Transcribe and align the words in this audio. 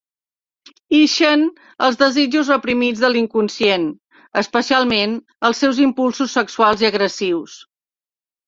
Ixen 0.99 1.43
els 1.87 1.99
desitjos 1.99 2.49
reprimits 2.53 3.03
de 3.05 3.11
l'inconscient, 3.17 3.85
especialment 4.43 5.15
els 5.51 5.63
seus 5.65 5.83
impulsos 5.89 6.35
sexuals 6.41 6.87
i 6.87 6.89
agressius. 6.91 7.61